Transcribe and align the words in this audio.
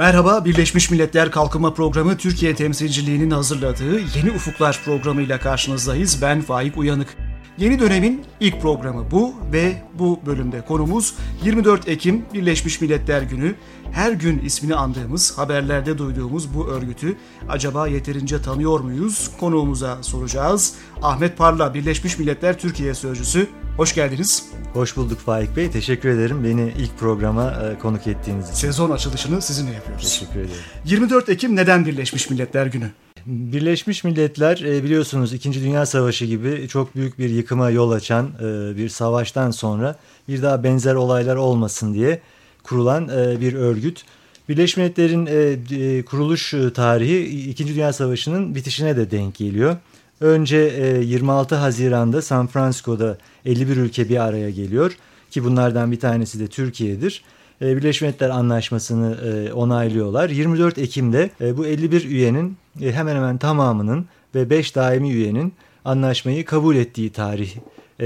Merhaba, 0.00 0.44
Birleşmiş 0.44 0.90
Milletler 0.90 1.30
Kalkınma 1.30 1.74
Programı 1.74 2.16
Türkiye 2.16 2.54
temsilciliğinin 2.54 3.30
hazırladığı 3.30 4.00
Yeni 4.00 4.30
Ufuklar 4.30 4.80
programıyla 4.84 5.38
karşınızdayız. 5.38 6.22
Ben 6.22 6.40
Faik 6.40 6.76
Uyanık. 6.76 7.16
Yeni 7.60 7.80
dönemin 7.80 8.24
ilk 8.40 8.60
programı 8.62 9.10
bu 9.10 9.34
ve 9.52 9.82
bu 9.98 10.20
bölümde 10.26 10.60
konumuz 10.60 11.14
24 11.44 11.88
Ekim 11.88 12.24
Birleşmiş 12.34 12.80
Milletler 12.80 13.22
Günü. 13.22 13.54
Her 13.92 14.12
gün 14.12 14.38
ismini 14.38 14.74
andığımız, 14.74 15.38
haberlerde 15.38 15.98
duyduğumuz 15.98 16.54
bu 16.54 16.68
örgütü 16.68 17.16
acaba 17.48 17.86
yeterince 17.86 18.42
tanıyor 18.42 18.80
muyuz? 18.80 19.30
Konuğumuza 19.40 20.02
soracağız. 20.02 20.74
Ahmet 21.02 21.38
Parla, 21.38 21.74
Birleşmiş 21.74 22.18
Milletler 22.18 22.58
Türkiye 22.58 22.94
Sözcüsü. 22.94 23.46
Hoş 23.76 23.94
geldiniz. 23.94 24.44
Hoş 24.72 24.96
bulduk 24.96 25.18
Faik 25.18 25.56
Bey. 25.56 25.70
Teşekkür 25.70 26.08
ederim 26.08 26.44
beni 26.44 26.72
ilk 26.78 26.98
programa 26.98 27.50
e, 27.50 27.78
konuk 27.78 28.06
ettiğiniz 28.06 28.44
için. 28.44 28.54
Sezon 28.54 28.90
açılışını 28.90 29.42
sizinle 29.42 29.72
yapıyoruz. 29.72 30.02
Teşekkür 30.04 30.40
ederim. 30.40 30.62
24 30.84 31.28
Ekim 31.28 31.56
neden 31.56 31.86
Birleşmiş 31.86 32.30
Milletler 32.30 32.66
Günü? 32.66 32.90
Birleşmiş 33.26 34.04
Milletler 34.04 34.58
e, 34.58 34.84
biliyorsunuz 34.84 35.32
2. 35.32 35.52
Dünya 35.52 35.86
Savaşı 35.86 36.24
gibi 36.24 36.68
çok 36.68 36.96
büyük 36.96 37.18
bir 37.18 37.30
yıkıma 37.30 37.70
yol 37.70 37.90
açan 37.90 38.30
e, 38.40 38.76
bir 38.76 38.88
savaştan 38.88 39.50
sonra 39.50 39.96
bir 40.28 40.42
daha 40.42 40.64
benzer 40.64 40.94
olaylar 40.94 41.36
olmasın 41.36 41.94
diye 41.94 42.20
kurulan 42.62 43.08
bir 43.40 43.54
örgüt. 43.54 44.04
Birleşmiş 44.48 44.76
Milletler'in 44.76 46.02
kuruluş 46.02 46.54
tarihi 46.74 47.50
2. 47.50 47.66
Dünya 47.68 47.92
Savaşı'nın 47.92 48.54
bitişine 48.54 48.96
de 48.96 49.10
denk 49.10 49.34
geliyor. 49.34 49.76
Önce 50.20 50.56
26 51.04 51.54
Haziran'da 51.54 52.22
San 52.22 52.46
Francisco'da 52.46 53.18
51 53.44 53.76
ülke 53.76 54.08
bir 54.08 54.24
araya 54.24 54.50
geliyor 54.50 54.96
ki 55.30 55.44
bunlardan 55.44 55.92
bir 55.92 56.00
tanesi 56.00 56.40
de 56.40 56.46
Türkiye'dir. 56.46 57.22
Birleşmiş 57.60 58.02
Milletler 58.02 58.30
Anlaşması'nı 58.30 59.18
onaylıyorlar. 59.54 60.30
24 60.30 60.78
Ekim'de 60.78 61.30
bu 61.40 61.66
51 61.66 62.04
üyenin 62.04 62.56
hemen 62.80 63.16
hemen 63.16 63.38
tamamının 63.38 64.06
ve 64.34 64.50
5 64.50 64.74
daimi 64.74 65.10
üyenin 65.12 65.54
anlaşmayı 65.84 66.44
kabul 66.44 66.76
ettiği 66.76 67.12
tarih 67.12 67.56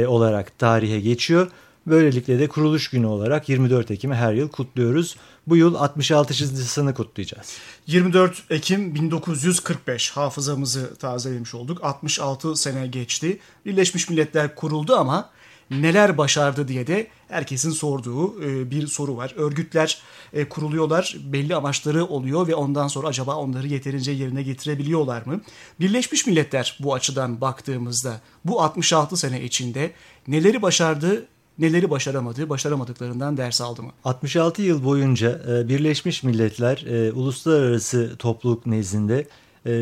olarak 0.06 0.58
tarihe 0.58 1.00
geçiyor. 1.00 1.50
Böylelikle 1.86 2.38
de 2.38 2.48
kuruluş 2.48 2.90
günü 2.90 3.06
olarak 3.06 3.48
24 3.48 3.90
Ekim'i 3.90 4.14
her 4.14 4.34
yıl 4.34 4.48
kutluyoruz. 4.48 5.16
Bu 5.46 5.56
yıl 5.56 5.74
66.sını 5.74 6.94
kutlayacağız. 6.94 7.56
24 7.86 8.42
Ekim 8.50 8.94
1945 8.94 10.10
hafızamızı 10.10 10.96
tazelemiş 10.96 11.54
olduk. 11.54 11.84
66 11.84 12.56
sene 12.56 12.86
geçti. 12.86 13.38
Birleşmiş 13.66 14.10
Milletler 14.10 14.54
kuruldu 14.54 14.96
ama 14.96 15.30
neler 15.70 16.18
başardı 16.18 16.68
diye 16.68 16.86
de 16.86 17.06
herkesin 17.28 17.70
sorduğu 17.70 18.42
e, 18.42 18.70
bir 18.70 18.86
soru 18.86 19.16
var. 19.16 19.34
Örgütler 19.36 19.98
e, 20.32 20.48
kuruluyorlar, 20.48 21.16
belli 21.32 21.56
amaçları 21.56 22.04
oluyor 22.04 22.48
ve 22.48 22.54
ondan 22.54 22.88
sonra 22.88 23.08
acaba 23.08 23.36
onları 23.36 23.66
yeterince 23.66 24.12
yerine 24.12 24.42
getirebiliyorlar 24.42 25.26
mı? 25.26 25.40
Birleşmiş 25.80 26.26
Milletler 26.26 26.78
bu 26.80 26.94
açıdan 26.94 27.40
baktığımızda 27.40 28.20
bu 28.44 28.62
66 28.62 29.16
sene 29.16 29.42
içinde 29.42 29.90
neleri 30.28 30.62
başardı, 30.62 31.26
neleri 31.58 31.90
başaramadı, 31.90 32.48
başaramadıklarından 32.48 33.36
ders 33.36 33.60
aldı 33.60 33.82
mı? 33.82 33.92
66 34.04 34.62
yıl 34.62 34.84
boyunca 34.84 35.40
e, 35.48 35.68
Birleşmiş 35.68 36.22
Milletler 36.22 37.10
uluslararası 37.12 38.16
topluluk 38.18 38.66
nezdinde 38.66 39.26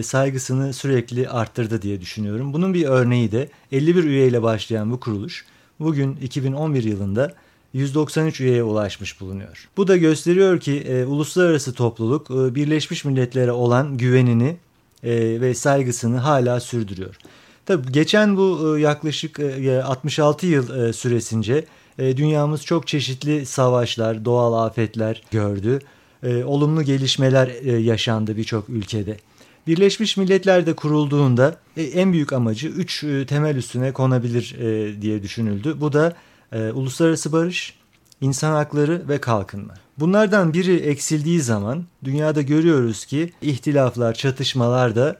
saygısını 0.02 0.72
sürekli 0.72 1.28
arttırdı 1.28 1.82
diye 1.82 2.00
düşünüyorum. 2.00 2.52
Bunun 2.52 2.74
bir 2.74 2.84
örneği 2.84 3.32
de 3.32 3.48
51 3.72 4.04
üyeyle 4.04 4.42
başlayan 4.42 4.90
bu 4.90 5.00
kuruluş 5.00 5.44
bugün 5.84 6.16
2011 6.16 6.84
yılında 6.84 7.34
193 7.72 8.40
üyeye 8.40 8.62
ulaşmış 8.62 9.20
bulunuyor. 9.20 9.68
Bu 9.76 9.88
da 9.88 9.96
gösteriyor 9.96 10.60
ki 10.60 10.80
e, 10.80 11.04
uluslararası 11.04 11.74
topluluk 11.74 12.30
e, 12.30 12.54
Birleşmiş 12.54 13.04
Milletler'e 13.04 13.52
olan 13.52 13.96
güvenini 13.96 14.56
e, 15.02 15.40
ve 15.40 15.54
saygısını 15.54 16.18
hala 16.18 16.60
sürdürüyor. 16.60 17.16
Tabi 17.66 17.92
geçen 17.92 18.36
bu 18.36 18.76
e, 18.76 18.80
yaklaşık 18.80 19.38
e, 19.40 19.82
66 19.82 20.46
yıl 20.46 20.88
e, 20.88 20.92
süresince 20.92 21.64
e, 21.98 22.16
dünyamız 22.16 22.64
çok 22.64 22.86
çeşitli 22.86 23.46
savaşlar, 23.46 24.24
doğal 24.24 24.66
afetler 24.66 25.22
gördü. 25.30 25.78
E, 26.22 26.44
olumlu 26.44 26.82
gelişmeler 26.82 27.50
e, 27.62 27.72
yaşandı 27.72 28.36
birçok 28.36 28.68
ülkede. 28.68 29.16
Birleşmiş 29.66 30.16
Milletler 30.16 30.66
de 30.66 30.76
kurulduğunda 30.76 31.56
e, 31.76 31.82
en 31.82 32.12
büyük 32.12 32.32
amacı 32.32 32.68
üç 32.68 33.04
e, 33.04 33.26
temel 33.26 33.56
üstüne 33.56 33.92
konabilir 33.92 34.56
e, 34.58 35.02
diye 35.02 35.22
düşünüldü. 35.22 35.76
Bu 35.80 35.92
da 35.92 36.16
uluslararası 36.74 37.32
barış, 37.32 37.74
insan 38.20 38.52
hakları 38.52 39.08
ve 39.08 39.20
kalkınma. 39.20 39.74
Bunlardan 39.98 40.54
biri 40.54 40.76
eksildiği 40.76 41.40
zaman 41.40 41.84
dünyada 42.04 42.42
görüyoruz 42.42 43.04
ki 43.04 43.32
ihtilaflar, 43.42 44.14
çatışmalar 44.14 44.96
da 44.96 45.18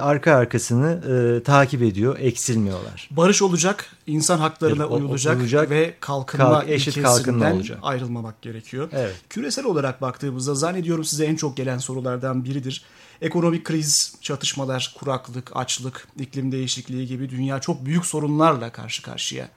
arka 0.00 0.34
arkasını 0.34 1.42
takip 1.44 1.82
ediyor, 1.82 2.18
eksilmiyorlar. 2.18 3.08
Barış 3.10 3.42
olacak, 3.42 3.96
insan 4.06 4.38
haklarına 4.38 4.82
evet, 4.82 4.92
uyulacak, 4.92 5.36
olacak 5.36 5.70
ve 5.70 5.94
kalkınma 6.00 6.60
kalk, 6.60 6.70
eşit 6.70 7.02
kalkınma 7.02 7.52
olacak. 7.52 7.78
ayrılmamak 7.82 8.42
gerekiyor. 8.42 8.88
Evet. 8.92 9.14
Küresel 9.30 9.64
olarak 9.64 10.00
baktığımızda 10.02 10.54
zannediyorum 10.54 11.04
size 11.04 11.24
en 11.24 11.36
çok 11.36 11.56
gelen 11.56 11.78
sorulardan 11.78 12.44
biridir. 12.44 12.84
Ekonomik 13.20 13.64
kriz, 13.64 14.14
çatışmalar, 14.20 14.94
kuraklık, 14.98 15.50
açlık, 15.54 16.08
iklim 16.20 16.52
değişikliği 16.52 17.06
gibi 17.06 17.30
dünya 17.30 17.60
çok 17.60 17.86
büyük 17.86 18.06
sorunlarla 18.06 18.72
karşı 18.72 19.02
karşıya. 19.02 19.48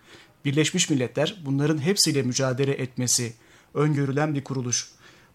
Birleşmiş 0.46 0.90
Milletler 0.90 1.36
bunların 1.46 1.78
hepsiyle 1.78 2.22
mücadele 2.22 2.72
etmesi 2.72 3.34
öngörülen 3.74 4.36
bir 4.36 4.44
kuruluş. 4.44 4.92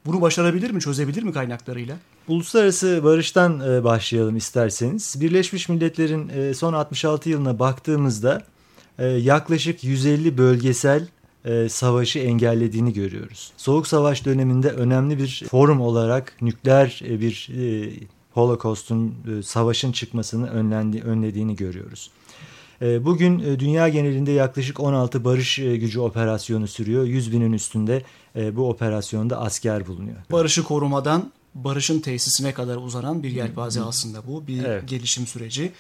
Bunu 0.07 0.21
başarabilir 0.21 0.71
mi, 0.71 0.81
çözebilir 0.81 1.23
mi 1.23 1.33
kaynaklarıyla? 1.33 1.97
Uluslararası 2.29 3.01
barıştan 3.05 3.61
e, 3.61 3.85
başlayalım 3.85 4.37
isterseniz. 4.37 5.21
Birleşmiş 5.21 5.69
Milletler'in 5.69 6.29
e, 6.29 6.55
son 6.55 6.73
66 6.73 7.31
yılına 7.31 7.59
baktığımızda 7.59 8.43
e, 8.99 9.07
yaklaşık 9.07 9.85
150 9.85 10.39
bölgesel 10.39 11.09
savaşı 11.69 12.19
engellediğini 12.19 12.93
görüyoruz. 12.93 13.53
Soğuk 13.57 13.87
Savaş 13.87 14.25
döneminde 14.25 14.71
önemli 14.71 15.19
bir 15.19 15.45
forum 15.51 15.81
olarak 15.81 16.37
nükleer 16.41 17.01
bir 17.05 17.49
Holocaust'un, 18.33 19.15
savaşın 19.45 19.93
çıkmasını 19.93 20.51
önlediğini 21.05 21.57
görüyoruz. 21.57 22.11
E, 22.83 23.05
bugün 23.05 23.39
e, 23.39 23.61
dünya 23.61 23.89
genelinde 23.89 24.33
yaklaşık 24.33 24.81
16 24.81 25.25
barış 25.25 25.57
gücü 25.57 26.01
operasyonu 26.01 26.69
sürüyor. 26.69 27.05
100 27.05 27.33
binin 27.33 27.53
üstünde 27.53 28.03
bu 28.53 28.69
operasyonda 28.71 29.41
asker 29.41 29.87
bulunuyor. 29.87 30.17
Barışı 30.33 30.65
korumadan 30.65 31.33
barışın 31.55 32.01
tesisine 32.01 32.55
kadar 32.55 32.77
uzanan 32.77 33.23
bir 33.23 33.31
yelpaze 33.31 33.83
aslında 33.83 34.27
bu. 34.27 34.47
Bir 34.47 34.65
evet. 34.65 34.89
gelişim 34.89 35.27
süreci. 35.27 35.73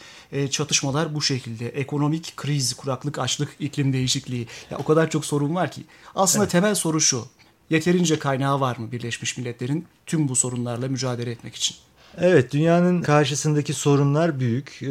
çatışmalar 0.51 1.15
bu 1.15 1.23
şekilde. 1.23 1.69
Ekonomik 1.69 2.37
kriz, 2.37 2.75
kuraklık, 2.75 3.19
açlık, 3.19 3.57
iklim 3.61 3.93
değişikliği. 3.93 4.47
Ya 4.71 4.79
o 4.79 4.85
kadar 4.85 5.11
çok 5.11 5.25
sorun 5.25 5.55
var 5.55 5.71
ki. 5.71 5.83
Aslında 6.15 6.45
evet. 6.45 6.53
temel 6.53 6.75
soru 6.75 7.01
şu. 7.01 7.25
Yeterince 7.71 8.19
kaynağı 8.19 8.61
var 8.61 8.77
mı 8.77 8.93
Birleşmiş 8.93 9.37
Milletler'in 9.39 9.87
tüm 10.07 10.29
bu 10.29 10.37
sorunlarla 10.37 10.89
mücadele 10.89 11.31
etmek 11.31 11.55
için? 11.55 11.77
Evet, 12.21 12.53
dünyanın 12.53 13.03
karşısındaki 13.03 13.73
sorunlar 13.73 14.41
büyük. 14.41 14.83
E, 14.83 14.89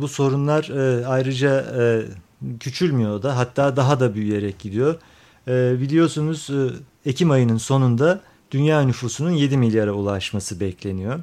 bu 0.00 0.08
sorunlar 0.08 0.68
e, 0.68 1.06
ayrıca 1.06 1.60
e, 1.60 2.02
küçülmüyor 2.60 3.22
da 3.22 3.36
hatta 3.36 3.76
daha 3.76 4.00
da 4.00 4.14
büyüyerek 4.14 4.58
gidiyor. 4.58 4.94
E, 5.48 5.80
biliyorsunuz 5.80 6.50
e, 6.50 7.10
Ekim 7.10 7.30
ayının 7.30 7.56
sonunda 7.56 8.20
dünya 8.50 8.82
nüfusunun 8.82 9.30
7 9.30 9.56
milyara 9.56 9.92
ulaşması 9.92 10.60
bekleniyor. 10.60 11.20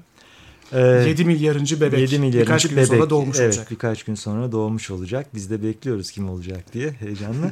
E, 0.73 0.79
7 0.79 1.25
milyarıncı 1.25 1.81
bebek 1.81 2.00
7 2.00 2.19
milyarıncı 2.19 2.39
birkaç 2.39 2.68
gün 2.68 2.78
bebek, 2.78 2.88
sonra 2.88 3.09
doğmuş 3.09 3.39
evet, 3.39 3.47
olacak. 3.53 3.72
birkaç 3.72 4.03
gün 4.03 4.16
sonra 4.16 4.51
doğmuş 4.51 4.91
olacak. 4.91 5.28
Biz 5.33 5.50
de 5.51 5.63
bekliyoruz 5.63 6.12
kim 6.12 6.29
olacak 6.29 6.73
diye 6.73 6.91
heyecanlı. 6.91 7.51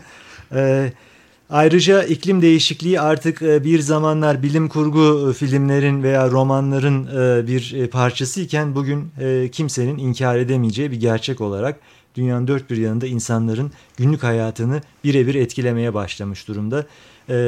e, 0.54 0.94
Ayrıca 1.50 2.04
iklim 2.04 2.42
değişikliği 2.42 3.01
artık 3.01 3.42
e, 3.42 3.63
bir 3.63 3.80
zamanlar 3.80 4.44
bilim 4.44 4.69
kurgu 4.69 5.30
e, 5.30 5.34
filmlerin 5.34 6.04
veya 6.04 6.31
romanların 6.31 7.07
e, 7.07 7.48
bir 7.48 7.88
parçası 7.88 8.42
iken 8.42 8.75
bugün 8.75 9.12
kimsenin 9.51 9.98
inkar 9.98 10.38
edemeyeceği 10.38 10.92
bir 10.92 11.00
gerçek 11.00 11.42
olarak 11.42 11.80
dünyanın 12.16 12.48
dört 12.48 12.69
bir 12.69 12.78
yanında 12.78 13.07
insanların 13.07 13.72
günlük 13.98 14.24
hayatını 14.24 14.81
birebir 15.04 15.36
etkilemeye 15.36 15.94
başlamış 15.94 16.48
durumda. 16.48 16.86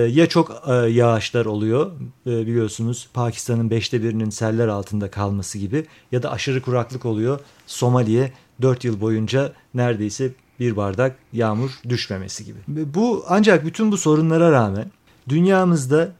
Ya 0.08 0.30
çok 0.30 0.64
yağışlar 0.90 1.46
oluyor 1.46 1.92
biliyorsunuz 2.26 3.10
Pakistan'ın 3.14 3.70
beşte 3.70 4.04
birinin 4.04 4.30
seller 4.30 4.68
altında 4.68 5.12
kalması 5.12 5.58
gibi 5.58 5.86
ya 6.12 6.24
da 6.24 6.32
aşırı 6.32 6.62
kuraklık 6.62 7.06
oluyor. 7.06 7.40
Somali'ye 7.68 8.32
dört 8.62 8.84
yıl 8.84 9.02
boyunca 9.02 9.54
neredeyse 9.74 10.32
bir 10.62 10.76
bardak 10.76 11.16
yağmur 11.34 11.72
düşmemesi 11.90 12.46
gibi. 12.46 12.58
Bu 12.68 13.26
ancak 13.28 13.66
bütün 13.66 13.92
bu 13.92 13.98
sorunlara 13.98 14.52
rağmen 14.52 14.92
dünyamızda 15.30 16.12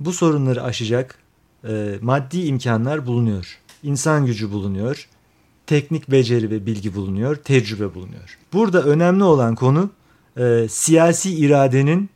bu 0.00 0.12
sorunları 0.12 0.62
aşacak 0.62 1.18
e, 1.68 1.94
maddi 2.00 2.40
imkanlar 2.40 3.06
bulunuyor. 3.06 3.58
İnsan 3.82 4.26
gücü 4.26 4.52
bulunuyor. 4.52 5.08
Teknik 5.66 6.10
beceri 6.10 6.50
ve 6.50 6.66
bilgi 6.66 6.94
bulunuyor. 6.94 7.36
Tecrübe 7.36 7.94
bulunuyor. 7.94 8.38
Burada 8.52 8.82
önemli 8.82 9.24
olan 9.24 9.54
konu 9.54 9.90
e, 10.36 10.66
siyasi 10.70 11.34
iradenin 11.34 12.10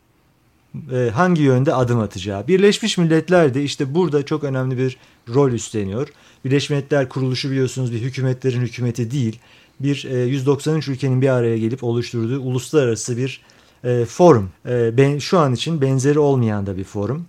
e, 0.92 1.10
hangi 1.14 1.42
yönde 1.42 1.74
adım 1.74 2.00
atacağı. 2.00 2.48
Birleşmiş 2.48 2.98
Milletler 2.98 3.54
de 3.54 3.62
işte 3.62 3.94
burada 3.94 4.24
çok 4.24 4.44
önemli 4.44 4.78
bir 4.78 4.96
rol 5.34 5.52
üstleniyor. 5.52 6.08
Birleşmiş 6.44 6.70
Milletler 6.70 7.08
kuruluşu 7.08 7.50
biliyorsunuz 7.50 7.92
bir 7.92 8.00
hükümetlerin 8.00 8.60
hükümeti 8.60 9.10
değil. 9.10 9.38
Bir 9.80 10.04
e, 10.04 10.24
193 10.24 10.88
ülkenin 10.88 11.22
bir 11.22 11.28
araya 11.28 11.58
gelip 11.58 11.84
oluşturduğu 11.84 12.40
uluslararası 12.40 13.16
bir 13.16 13.40
e, 13.84 14.04
forum. 14.04 14.50
E, 14.66 14.96
ben, 14.96 15.18
şu 15.18 15.38
an 15.38 15.54
için 15.54 15.80
benzeri 15.80 16.18
olmayan 16.18 16.66
da 16.66 16.76
bir 16.76 16.84
forum. 16.84 17.26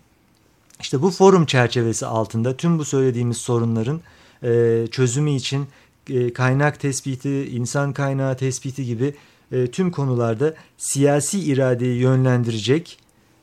İşte 0.79 1.01
bu 1.01 1.11
forum 1.11 1.45
çerçevesi 1.45 2.05
altında 2.05 2.57
tüm 2.57 2.79
bu 2.79 2.85
söylediğimiz 2.85 3.37
sorunların 3.37 4.01
e, 4.43 4.83
çözümü 4.91 5.31
için 5.31 5.67
e, 6.09 6.33
kaynak 6.33 6.79
tespiti, 6.79 7.45
insan 7.45 7.93
kaynağı 7.93 8.37
tespiti 8.37 8.85
gibi 8.85 9.13
e, 9.51 9.67
tüm 9.67 9.91
konularda 9.91 10.53
siyasi 10.77 11.39
iradeyi 11.39 11.99
yönlendirecek 11.99 12.99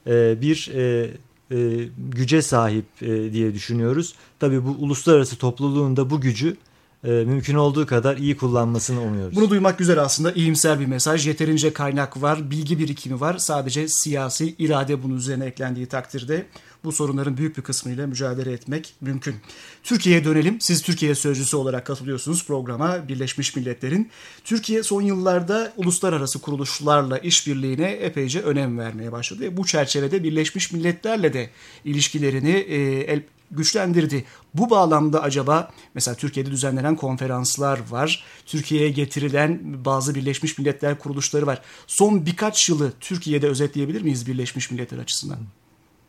e, 0.06 0.40
bir 0.40 0.70
e, 0.74 1.10
e, 1.50 1.88
güce 1.98 2.42
sahip 2.42 2.84
e, 3.02 3.32
diye 3.32 3.54
düşünüyoruz. 3.54 4.14
Tabii 4.40 4.64
bu 4.64 4.70
uluslararası 4.70 5.36
topluluğun 5.36 5.96
da 5.96 6.10
bu 6.10 6.20
gücü 6.20 6.56
e, 7.04 7.10
mümkün 7.10 7.54
olduğu 7.54 7.86
kadar 7.86 8.16
iyi 8.16 8.36
kullanmasını 8.36 9.00
umuyoruz. 9.02 9.36
Bunu 9.36 9.50
duymak 9.50 9.78
güzel 9.78 10.02
aslında 10.02 10.32
iyimser 10.32 10.80
bir 10.80 10.86
mesaj. 10.86 11.26
Yeterince 11.26 11.72
kaynak 11.72 12.22
var, 12.22 12.50
bilgi 12.50 12.78
birikimi 12.78 13.20
var. 13.20 13.38
Sadece 13.38 13.88
siyasi 13.88 14.54
irade 14.58 15.02
bunun 15.02 15.16
üzerine 15.16 15.44
eklendiği 15.44 15.86
takdirde 15.86 16.46
bu 16.84 16.92
sorunların 16.92 17.36
büyük 17.36 17.56
bir 17.56 17.62
kısmıyla 17.62 18.06
mücadele 18.06 18.52
etmek 18.52 18.94
mümkün. 19.00 19.34
Türkiye'ye 19.82 20.24
dönelim. 20.24 20.60
Siz 20.60 20.82
Türkiye 20.82 21.14
Sözcüsü 21.14 21.56
olarak 21.56 21.86
katılıyorsunuz 21.86 22.46
programa 22.46 23.08
Birleşmiş 23.08 23.56
Milletler'in. 23.56 24.10
Türkiye 24.44 24.82
son 24.82 25.02
yıllarda 25.02 25.72
uluslararası 25.76 26.40
kuruluşlarla 26.40 27.18
işbirliğine 27.18 27.90
epeyce 27.90 28.40
önem 28.40 28.78
vermeye 28.78 29.12
başladı. 29.12 29.56
Bu 29.56 29.66
çerçevede 29.66 30.22
Birleşmiş 30.22 30.72
Milletler'le 30.72 31.32
de 31.32 31.50
ilişkilerini 31.84 32.50
e, 32.50 33.12
güçlendirdi. 33.50 34.24
Bu 34.54 34.70
bağlamda 34.70 35.22
acaba 35.22 35.70
mesela 35.94 36.14
Türkiye'de 36.14 36.50
düzenlenen 36.50 36.96
konferanslar 36.96 37.80
var. 37.90 38.24
Türkiye'ye 38.46 38.88
getirilen 38.88 39.60
bazı 39.84 40.14
Birleşmiş 40.14 40.58
Milletler 40.58 40.98
kuruluşları 40.98 41.46
var. 41.46 41.62
Son 41.86 42.26
birkaç 42.26 42.68
yılı 42.68 42.92
Türkiye'de 43.00 43.48
özetleyebilir 43.48 44.02
miyiz 44.02 44.26
Birleşmiş 44.26 44.70
Milletler 44.70 44.98
açısından? 44.98 45.38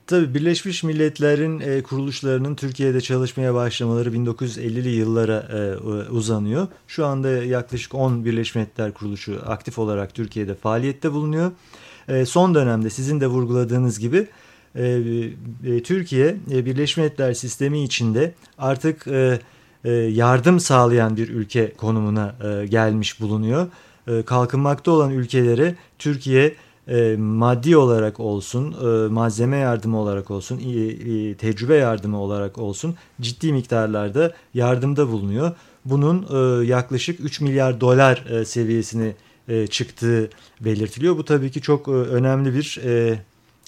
Tabii 0.08 0.34
Birleşmiş 0.34 0.84
Milletler'in 0.84 1.60
e, 1.60 1.84
kuruluşlarının 1.84 2.56
Türkiye'de 2.56 3.02
çalışmaya 3.02 3.54
başlamaları 3.54 4.10
1950'li 4.10 4.90
yıllara 4.90 5.48
e, 5.54 5.78
uzanıyor. 6.10 6.68
Şu 6.88 7.06
anda 7.06 7.30
yaklaşık 7.30 7.96
10 7.96 8.26
Birleşmiş 8.26 8.56
Milletler 8.56 8.94
kuruluşu 8.94 9.42
aktif 9.46 9.80
olarak 9.80 10.14
Türkiye'de 10.14 10.56
faaliyette 10.56 11.12
bulunuyor. 11.12 11.52
E, 12.08 12.26
son 12.26 12.56
dönemde 12.56 12.90
sizin 12.90 13.22
de 13.22 13.28
vurguladığınız 13.28 14.00
gibi 14.00 14.28
Türkiye 15.84 16.36
e, 16.52 16.66
Birleşmiş 16.66 16.98
Milletler 16.98 17.34
sistemi 17.34 17.84
içinde 17.84 18.34
artık 18.58 19.08
e, 19.08 19.40
e, 19.84 19.92
yardım 19.92 20.60
sağlayan 20.60 21.18
bir 21.18 21.30
ülke 21.30 21.74
konumuna 21.74 22.36
e, 22.44 22.66
gelmiş 22.68 23.22
bulunuyor. 23.22 23.68
E, 24.08 24.22
kalkınmakta 24.22 24.92
olan 24.92 25.12
ülkelere 25.12 25.76
Türkiye 26.00 26.56
e, 26.88 27.16
maddi 27.18 27.78
olarak 27.78 28.20
olsun, 28.20 28.72
e, 28.72 29.08
malzeme 29.08 29.58
yardımı 29.58 30.00
olarak 30.00 30.32
olsun, 30.32 30.60
e, 30.60 30.80
e, 30.80 31.36
tecrübe 31.36 31.76
yardımı 31.76 32.22
olarak 32.22 32.58
olsun 32.58 32.96
ciddi 33.22 33.54
miktarlarda 33.54 34.34
yardımda 34.54 35.08
bulunuyor. 35.12 35.52
Bunun 35.86 36.26
e, 36.34 36.66
yaklaşık 36.66 37.20
3 37.20 37.42
milyar 37.42 37.82
dolar 37.82 38.26
e, 38.30 38.46
seviyesine 38.46 39.16
e, 39.48 39.68
çıktığı 39.68 40.30
belirtiliyor. 40.62 41.18
Bu 41.18 41.26
tabii 41.26 41.52
ki 41.52 41.62
çok 41.62 41.88
e, 41.88 41.92
önemli 41.92 42.54
bir 42.54 42.80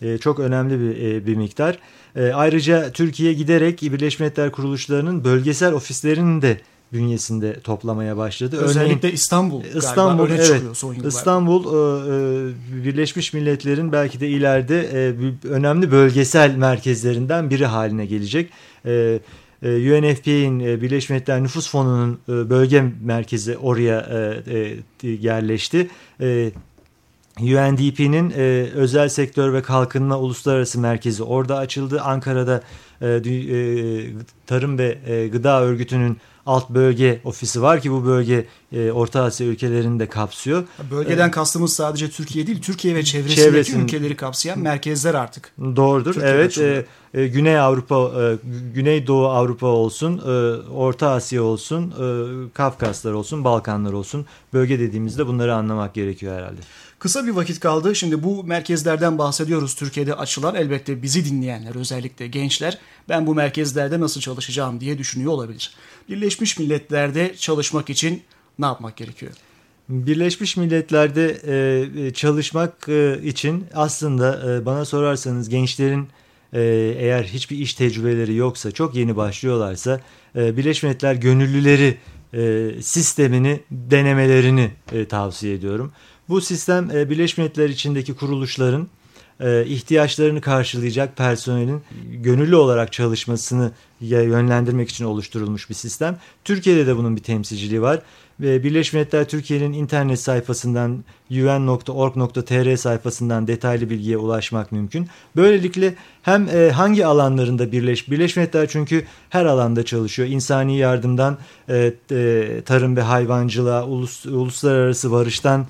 e, 0.02 0.08
e, 0.10 0.18
çok 0.18 0.40
önemli 0.40 0.80
bir, 0.80 1.06
e, 1.06 1.26
bir 1.26 1.36
miktar. 1.36 1.80
E, 2.16 2.32
ayrıca 2.34 2.92
Türkiye 2.92 3.34
giderek 3.34 3.82
Birleşmiş 3.82 4.20
Milletler 4.20 4.52
kuruluşlarının 4.52 5.24
bölgesel 5.24 5.74
ofislerini 5.74 6.42
de 6.42 6.62
bünyesinde 6.94 7.60
toplamaya 7.60 8.18
başladı. 8.18 8.58
Özellikle 8.58 8.98
Örneğin, 8.98 9.16
İstanbul 9.16 9.64
İstanbul 9.64 10.24
öne 10.24 10.34
evet, 10.34 10.62
son 10.74 10.94
yıllarda. 10.94 11.08
İstanbul 11.08 11.64
e, 11.64 12.86
Birleşmiş 12.86 13.34
Milletler'in 13.34 13.92
belki 13.92 14.20
de 14.20 14.28
ileride 14.28 14.90
önemli 15.50 15.92
bölgesel 15.92 16.56
merkezlerinden 16.56 17.50
biri 17.50 17.66
haline 17.66 18.06
gelecek. 18.06 18.50
UNFPA'nin 19.62 20.60
Birleşmiş 20.60 21.10
Milletler 21.10 21.44
Nüfus 21.44 21.70
Fonu'nun 21.70 22.20
bölge 22.28 22.84
merkezi 23.04 23.58
oraya 23.58 24.08
yerleşti. 25.04 25.90
UNDP'nin 27.40 28.30
e, 28.30 28.42
özel 28.74 29.10
sektör 29.10 29.54
ve 29.54 29.62
kalkınma 29.62 30.18
uluslararası 30.20 30.80
merkezi 30.80 31.24
orada 31.24 31.58
açıldı. 31.58 32.02
Ankara'da 32.02 32.62
Tarım 34.48 34.78
ve 34.78 34.98
e, 35.08 35.28
Gıda 35.28 35.62
Örgütü'nün 35.62 36.18
alt 36.48 36.70
bölge 36.70 37.22
ofisi 37.24 37.62
var 37.62 37.82
ki 37.82 37.92
bu 37.92 38.06
bölge 38.06 38.46
e, 38.72 38.92
Orta 38.92 39.24
Asya 39.24 39.48
ülkelerini 39.48 40.00
de 40.00 40.10
kapsıyor. 40.10 40.64
Bölgeden 40.92 41.28
ee, 41.28 41.32
kastımız 41.32 41.74
sadece 41.74 42.10
Türkiye 42.10 42.48
değil, 42.48 42.62
Türkiye 42.62 42.96
ve 42.96 43.04
çevresindeki 43.04 43.42
çevresinin, 43.42 43.84
ülkeleri 43.84 44.16
kapsayan 44.16 44.60
merkezler 44.60 45.14
artık. 45.14 45.54
Doğrudur. 45.60 46.14
Türkiye 46.14 46.34
evet. 46.34 46.58
E, 46.58 46.86
e, 47.14 47.28
Güney 47.28 47.60
Avrupa, 47.60 48.12
e, 48.22 48.38
Güneydoğu 48.74 49.28
Avrupa 49.28 49.68
olsun, 49.68 50.18
e, 50.18 50.32
Orta 50.72 51.10
Asya 51.10 51.44
olsun, 51.44 51.92
e, 51.92 52.54
Kafkaslar 52.54 53.14
olsun, 53.14 53.44
Balkanlar 53.44 53.94
olsun. 53.94 54.26
Bölge 54.54 54.80
dediğimizde 54.80 55.28
bunları 55.28 55.56
anlamak 55.56 55.94
gerekiyor 55.94 56.36
herhalde. 56.36 56.62
Kısa 57.00 57.26
bir 57.26 57.32
vakit 57.32 57.60
kaldı. 57.60 57.96
Şimdi 57.96 58.24
bu 58.24 58.44
merkezlerden 58.44 59.18
bahsediyoruz. 59.18 59.76
Türkiye'de 59.76 60.14
açılan 60.14 60.56
elbette 60.56 61.02
bizi 61.02 61.26
dinleyenler 61.26 61.76
özellikle 61.76 62.28
gençler 62.28 62.78
ben 63.10 63.28
bu 63.28 63.36
merkezlerde 63.36 64.00
nasıl 64.00 64.22
çalışacağım 64.22 64.80
diye 64.80 64.98
düşünüyor 64.98 65.32
olabilir. 65.32 65.74
Birleşmiş 66.10 66.60
Milletler'de 66.60 67.36
çalışmak 67.38 67.90
için 67.90 68.24
ne 68.60 68.66
yapmak 68.66 68.98
gerekiyor? 68.98 69.32
Birleşmiş 69.90 70.58
Milletler'de 70.58 71.38
e, 71.48 72.14
çalışmak 72.14 72.90
e, 72.90 73.20
için 73.24 73.66
aslında 73.74 74.54
e, 74.54 74.66
bana 74.66 74.86
sorarsanız 74.86 75.50
gençlerin 75.50 76.08
e, 76.54 76.62
eğer 76.98 77.24
hiçbir 77.24 77.58
iş 77.58 77.74
tecrübeleri 77.74 78.36
yoksa 78.36 78.72
çok 78.72 78.96
yeni 78.96 79.16
başlıyorlarsa 79.16 80.02
e, 80.36 80.58
Birleşmiş 80.58 80.84
Milletler 80.84 81.16
gönüllüleri 81.16 81.98
e, 82.34 82.72
sistemini 82.82 83.60
denemelerini 83.72 84.72
e, 84.92 85.06
tavsiye 85.06 85.54
ediyorum. 85.54 85.92
Bu 86.30 86.42
sistem 86.42 86.92
e, 86.92 87.10
Birleşmiş 87.10 87.38
Milletler 87.38 87.70
içindeki 87.70 88.16
kuruluşların 88.16 88.82
e, 88.82 88.88
ihtiyaçlarını 89.66 90.42
karşılayacak 90.42 91.18
personelin 91.18 91.82
gönüllü 92.12 92.56
olarak 92.56 92.94
çalışmasını 92.94 93.72
yönlendirmek 94.02 94.90
için 94.90 95.06
oluşturulmuş 95.06 95.70
bir 95.70 95.76
sistem. 95.76 96.18
Türkiye'de 96.44 96.88
de 96.88 96.98
bunun 96.98 97.16
bir 97.16 97.24
temsilciliği 97.24 97.82
var. 97.82 98.02
Ve 98.40 98.64
Birleşmiş 98.64 98.94
Milletler 98.94 99.28
Türkiye'nin 99.28 99.74
internet 99.74 100.20
sayfasından 100.20 101.04
un.org.tr 101.32 102.76
sayfasından 102.76 103.48
detaylı 103.48 103.90
bilgiye 103.90 104.18
ulaşmak 104.18 104.72
mümkün. 104.72 105.08
Böylelikle 105.36 105.96
hem 106.22 106.50
e, 106.50 106.72
hangi 106.72 107.06
alanlarında 107.06 107.72
Birleş, 107.72 108.12
Birleşmiş 108.12 108.38
Milletler 108.38 108.68
çünkü 108.68 109.06
her 109.30 109.46
alanda 109.46 109.86
çalışıyor. 109.86 110.30
İnsani 110.30 110.78
yardımdan 110.78 111.38
e, 111.70 111.94
e, 112.12 112.62
tarım 112.66 112.96
ve 112.96 113.02
hayvancılığa, 113.02 113.86
ulus, 113.86 114.26
uluslararası 114.26 115.12
varıştan 115.12 115.66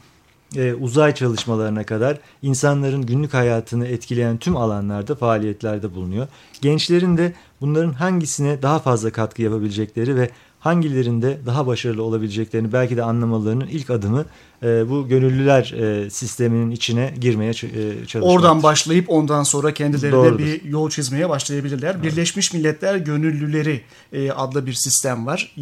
e, 0.56 0.74
uzay 0.74 1.16
çalışmalarına 1.16 1.84
kadar 1.84 2.20
insanların 2.42 3.06
günlük 3.06 3.34
hayatını 3.34 3.88
etkileyen 3.88 4.38
tüm 4.38 4.58
alanlarda 4.58 5.16
faaliyetlerde 5.16 5.96
bulunuyor. 5.96 6.28
Gençlerin 6.62 7.18
de 7.18 7.34
bunların 7.62 7.94
hangisine 7.94 8.62
daha 8.62 8.80
fazla 8.80 9.12
katkı 9.12 9.42
yapabilecekleri 9.42 10.16
ve 10.16 10.30
hangilerinde 10.60 11.38
daha 11.46 11.68
başarılı 11.68 12.04
olabileceklerini 12.04 12.74
belki 12.74 12.98
de 12.98 13.04
anlamalarının 13.04 13.68
ilk 13.68 13.90
adımı 13.90 14.26
e, 14.64 14.90
bu 14.90 15.08
gönüllüler 15.08 15.72
e, 15.72 16.10
sisteminin 16.10 16.72
içine 16.72 17.14
girmeye 17.22 17.50
e, 17.50 17.54
çalışmak. 17.54 18.24
Oradan 18.24 18.64
başlayıp 18.64 19.10
ondan 19.10 19.44
sonra 19.44 19.74
kendilerine 19.74 20.38
bir 20.38 20.64
yol 20.64 20.90
çizmeye 20.90 21.30
başlayabilirler. 21.30 21.96
Evet. 21.96 22.04
Birleşmiş 22.04 22.54
Milletler 22.54 22.96
Gönüllüleri 22.96 23.82
e, 24.14 24.32
adlı 24.32 24.66
bir 24.66 24.74
sistem 24.74 25.26
var. 25.26 25.56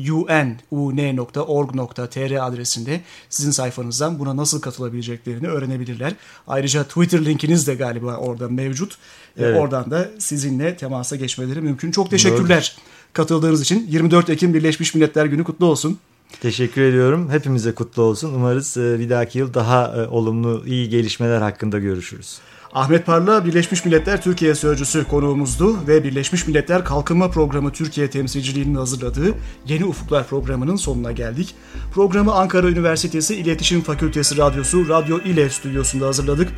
un.org.tr 0.71 2.47
adresinde 2.47 3.01
sizin 3.29 3.51
sayfanızdan 3.51 4.19
buna 4.19 4.37
nasıl 4.37 4.61
katılabileceklerini 4.61 5.47
öğrenebilirler. 5.47 6.13
Ayrıca 6.47 6.83
Twitter 6.83 7.25
linkiniz 7.25 7.67
de 7.67 7.75
galiba 7.75 8.15
orada 8.17 8.49
mevcut. 8.49 8.93
E, 8.93 8.97
evet. 9.43 9.55
E, 9.55 9.59
oradan 9.59 9.91
da 9.91 10.09
sizinle 10.19 10.77
temasa 10.77 11.15
geçmeleri 11.15 11.61
mümkün. 11.61 11.91
Çok 11.91 12.09
teşekkürler. 12.09 12.75
Doğru 12.77 12.94
katıldığınız 13.15 13.61
için. 13.61 13.87
24 13.89 14.29
Ekim 14.29 14.53
Birleşmiş 14.53 14.95
Milletler 14.95 15.25
Günü 15.25 15.43
kutlu 15.43 15.65
olsun. 15.65 15.97
Teşekkür 16.41 16.81
ediyorum. 16.81 17.29
Hepimize 17.29 17.71
kutlu 17.71 18.03
olsun. 18.03 18.33
Umarız 18.33 18.77
e, 18.77 18.99
bir 18.99 19.09
dahaki 19.09 19.39
yıl 19.39 19.53
daha 19.53 19.95
e, 19.97 20.07
olumlu, 20.07 20.63
iyi 20.65 20.89
gelişmeler 20.89 21.41
hakkında 21.41 21.79
görüşürüz. 21.79 22.39
Ahmet 22.73 23.05
Parla 23.05 23.45
Birleşmiş 23.45 23.85
Milletler 23.85 24.21
Türkiye 24.21 24.55
Sözcüsü 24.55 25.03
konuğumuzdu 25.03 25.87
ve 25.87 26.03
Birleşmiş 26.03 26.47
Milletler 26.47 26.85
Kalkınma 26.85 27.29
Programı 27.31 27.71
Türkiye 27.71 28.09
temsilciliğinin 28.09 28.75
hazırladığı 28.75 29.33
Yeni 29.67 29.85
Ufuklar 29.85 30.27
programının 30.27 30.75
sonuna 30.75 31.11
geldik. 31.11 31.55
Programı 31.93 32.33
Ankara 32.33 32.69
Üniversitesi 32.69 33.35
İletişim 33.35 33.81
Fakültesi 33.81 34.37
Radyosu 34.37 34.89
Radyo 34.89 35.19
İle 35.19 35.49
stüdyosunda 35.49 36.07
hazırladık. 36.07 36.49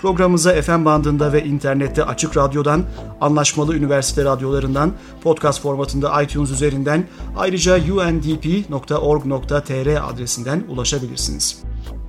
Programımıza 0.00 0.62
FM 0.62 0.84
bandında 0.84 1.32
ve 1.32 1.44
internette 1.44 2.04
Açık 2.04 2.36
Radyo'dan, 2.36 2.84
anlaşmalı 3.20 3.76
üniversite 3.76 4.24
radyolarından, 4.24 4.92
podcast 5.22 5.60
formatında 5.60 6.22
iTunes 6.22 6.50
üzerinden, 6.50 7.04
ayrıca 7.36 7.76
undp.org.tr 7.76 9.30
adresinden 10.10 10.64
ulaşabilirsiniz. 10.68 11.62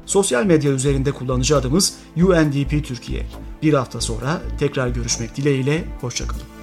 Sosyal 0.06 0.46
medya 0.46 0.72
üzerinde 0.72 1.12
kullanıcı 1.12 1.58
adımız 1.58 1.94
UNDP 2.18 2.86
Türkiye. 2.86 3.26
Bir 3.64 3.74
hafta 3.74 4.02
sonra 4.02 4.42
tekrar 4.60 4.88
görüşmek 4.88 5.36
dileğiyle, 5.36 5.84
hoşçakalın. 6.02 6.57